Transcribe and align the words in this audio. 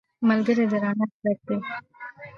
ملګری 0.27 0.65
د 0.71 0.73
رڼا 0.83 1.05
څرک 1.19 1.39
دی 1.47 1.57